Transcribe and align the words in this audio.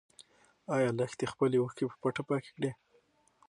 ايا 0.75 0.89
لښتې 0.97 1.25
خپلې 1.33 1.57
اوښکې 1.59 1.85
په 1.89 1.95
پټه 2.01 2.21
پاکې 2.29 2.51
کړې؟ 2.55 2.71